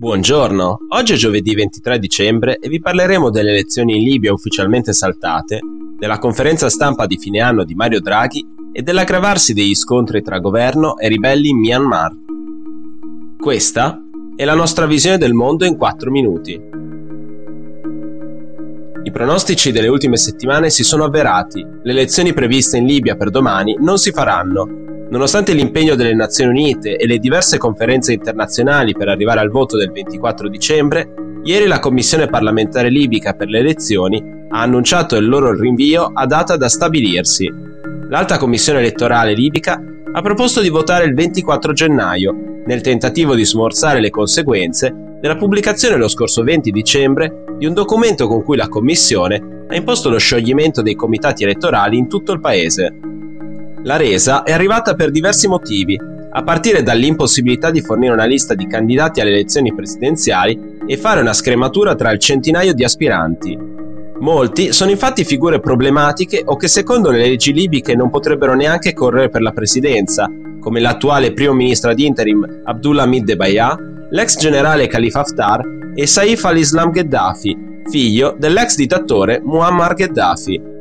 [0.00, 5.58] Buongiorno, oggi è giovedì 23 dicembre e vi parleremo delle elezioni in Libia ufficialmente saltate,
[5.98, 10.98] della conferenza stampa di fine anno di Mario Draghi e dell'aggravarsi degli scontri tra governo
[10.98, 12.12] e ribelli in Myanmar.
[13.40, 14.00] Questa
[14.36, 16.52] è la nostra visione del mondo in 4 minuti.
[19.02, 23.74] I pronostici delle ultime settimane si sono avverati, le elezioni previste in Libia per domani
[23.80, 29.40] non si faranno Nonostante l'impegno delle Nazioni Unite e le diverse conferenze internazionali per arrivare
[29.40, 35.16] al voto del 24 dicembre, ieri la Commissione parlamentare libica per le elezioni ha annunciato
[35.16, 37.50] il loro rinvio a data da stabilirsi.
[38.08, 44.00] L'Alta Commissione elettorale libica ha proposto di votare il 24 gennaio, nel tentativo di smorzare
[44.00, 49.64] le conseguenze della pubblicazione lo scorso 20 dicembre di un documento con cui la Commissione
[49.68, 52.94] ha imposto lo scioglimento dei comitati elettorali in tutto il paese.
[53.84, 55.98] La resa è arrivata per diversi motivi,
[56.30, 61.32] a partire dall'impossibilità di fornire una lista di candidati alle elezioni presidenziali e fare una
[61.32, 63.58] scrematura tra il centinaio di aspiranti.
[64.20, 69.28] Molti sono infatti figure problematiche o che secondo le leggi libiche non potrebbero neanche correre
[69.28, 70.28] per la presidenza,
[70.60, 73.76] come l'attuale primo ministro ad interim Abdullah Hamid Debaya,
[74.10, 75.62] l'ex generale Khalifa Haftar
[75.94, 77.56] e Saif al-Islam Gheddafi,
[77.88, 80.76] figlio dell'ex dittatore Muammar Gheddafi.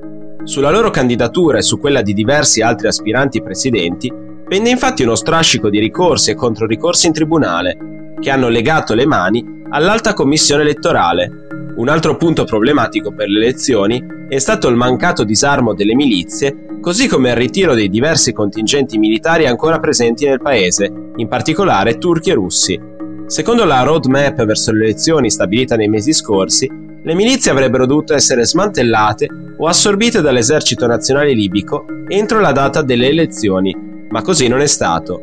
[0.48, 4.10] Sulla loro candidatura e su quella di diversi altri aspiranti presidenti
[4.48, 9.44] pende infatti uno strascico di ricorsi e controricorsi in tribunale, che hanno legato le mani
[9.72, 11.74] all'alta commissione elettorale.
[11.76, 17.10] Un altro punto problematico per le elezioni è stato il mancato disarmo delle milizie, così
[17.10, 22.36] come il ritiro dei diversi contingenti militari ancora presenti nel paese, in particolare turchi e
[22.36, 22.80] russi.
[23.26, 28.46] Secondo la roadmap verso le elezioni stabilita nei mesi scorsi, le milizie avrebbero dovuto essere
[28.46, 33.74] smantellate o assorbite dall'esercito nazionale libico entro la data delle elezioni,
[34.10, 35.18] ma così non è stato.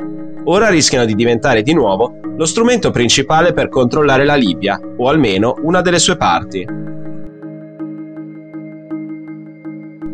[0.45, 5.57] Ora rischiano di diventare di nuovo lo strumento principale per controllare la Libia, o almeno
[5.61, 6.65] una delle sue parti.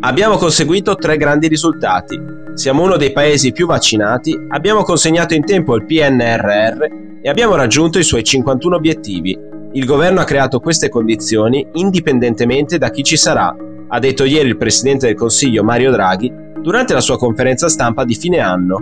[0.02, 2.20] Abbiamo conseguito tre grandi risultati.
[2.54, 6.84] Siamo uno dei paesi più vaccinati, abbiamo consegnato in tempo il PNRR
[7.22, 12.90] e abbiamo raggiunto i suoi 51 obiettivi, il governo ha creato queste condizioni indipendentemente da
[12.90, 13.56] chi ci sarà,
[13.88, 18.16] ha detto ieri il Presidente del Consiglio Mario Draghi durante la sua conferenza stampa di
[18.16, 18.76] fine anno.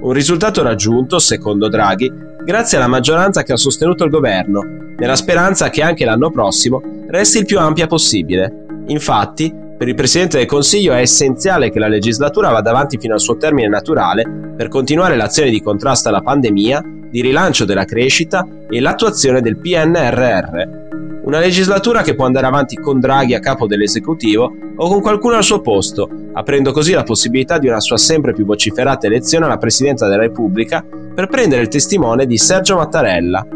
[0.00, 2.12] Un risultato raggiunto, secondo Draghi,
[2.44, 4.60] grazie alla maggioranza che ha sostenuto il governo,
[4.96, 8.66] nella speranza che anche l'anno prossimo resti il più ampia possibile.
[8.88, 13.20] Infatti, per il Presidente del Consiglio è essenziale che la legislatura vada avanti fino al
[13.20, 16.82] suo termine naturale per continuare l'azione di contrasto alla pandemia
[17.16, 21.24] di rilancio della crescita e l'attuazione del PNRR.
[21.24, 25.42] Una legislatura che può andare avanti con Draghi a capo dell'esecutivo o con qualcuno al
[25.42, 30.06] suo posto, aprendo così la possibilità di una sua sempre più vociferata elezione alla Presidenza
[30.06, 30.84] della Repubblica
[31.14, 33.46] per prendere il testimone di Sergio Mattarella.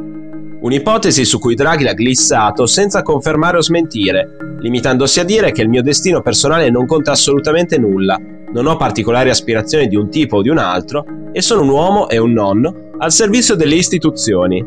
[0.61, 5.69] Un'ipotesi su cui Draghi l'ha glissato senza confermare o smentire, limitandosi a dire che il
[5.69, 8.19] mio destino personale non conta assolutamente nulla,
[8.55, 12.09] non ho particolari aspirazioni di un tipo o di un altro e sono un uomo
[12.09, 14.63] e un nonno al servizio delle istituzioni.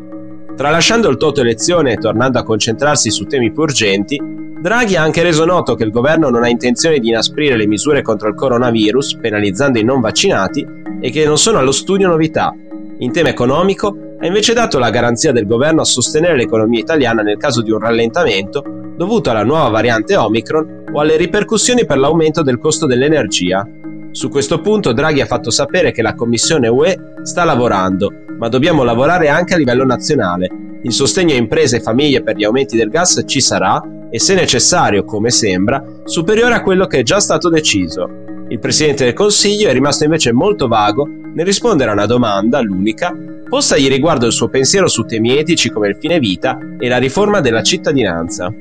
[0.56, 4.20] Tralasciando il toto elezione e tornando a concentrarsi su temi più urgenti,
[4.60, 8.02] Draghi ha anche reso noto che il governo non ha intenzione di inasprire le misure
[8.02, 10.66] contro il coronavirus, penalizzando i non vaccinati,
[11.00, 12.56] e che non sono allo studio novità.
[13.00, 17.38] In tema economico, ha invece dato la garanzia del governo a sostenere l'economia italiana nel
[17.38, 18.64] caso di un rallentamento
[18.96, 23.68] dovuto alla nuova variante Omicron o alle ripercussioni per l'aumento del costo dell'energia.
[24.12, 28.84] Su questo punto Draghi ha fatto sapere che la Commissione UE sta lavorando, ma dobbiamo
[28.84, 30.50] lavorare anche a livello nazionale.
[30.84, 33.82] Il sostegno a imprese e famiglie per gli aumenti del gas ci sarà
[34.12, 38.06] e se necessario, come sembra, superiore a quello che è già stato deciso.
[38.50, 43.16] Il Presidente del Consiglio è rimasto invece molto vago nel rispondere a una domanda, l'unica,
[43.48, 47.40] postagli riguardo il suo pensiero su temi etici come il fine vita e la riforma
[47.40, 48.54] della cittadinanza.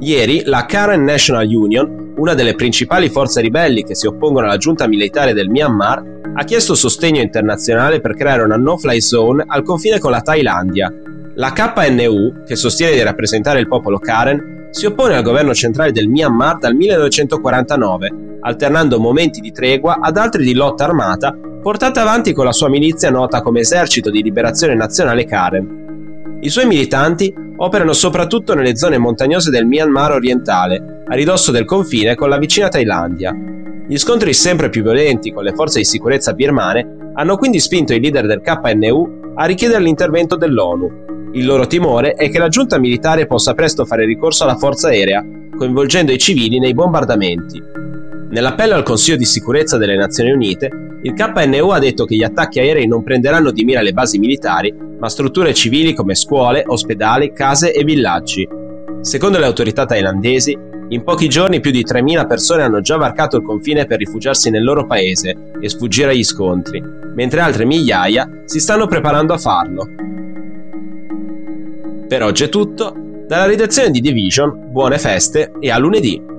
[0.00, 4.86] Ieri la Karen National Union una delle principali forze ribelli che si oppongono alla giunta
[4.86, 10.10] militare del Myanmar, ha chiesto sostegno internazionale per creare una no-fly zone al confine con
[10.10, 10.92] la Thailandia.
[11.34, 16.08] La KNU, che sostiene di rappresentare il popolo Karen, si oppone al governo centrale del
[16.08, 22.44] Myanmar dal 1949, alternando momenti di tregua ad altri di lotta armata portata avanti con
[22.44, 26.38] la sua milizia nota come Esercito di Liberazione Nazionale Karen.
[26.40, 32.16] I suoi militanti operano soprattutto nelle zone montagnose del Myanmar orientale, a ridosso del confine
[32.16, 33.32] con la vicina Thailandia.
[33.86, 38.00] Gli scontri sempre più violenti con le forze di sicurezza birmane hanno quindi spinto i
[38.00, 41.30] leader del KNU a richiedere l'intervento dell'ONU.
[41.32, 45.24] Il loro timore è che la giunta militare possa presto fare ricorso alla forza aerea,
[45.56, 47.60] coinvolgendo i civili nei bombardamenti.
[48.30, 50.70] Nell'appello al Consiglio di sicurezza delle Nazioni Unite,
[51.02, 54.72] il KNU ha detto che gli attacchi aerei non prenderanno di mira le basi militari,
[54.98, 58.48] ma strutture civili come scuole, ospedali, case e villaggi.
[59.00, 60.56] Secondo le autorità thailandesi,
[60.92, 64.62] in pochi giorni più di 3.000 persone hanno già varcato il confine per rifugiarsi nel
[64.62, 66.82] loro paese e sfuggire agli scontri,
[67.14, 69.88] mentre altre migliaia si stanno preparando a farlo.
[72.06, 72.94] Per oggi è tutto,
[73.26, 76.31] dalla redazione di Division, buone feste e a lunedì!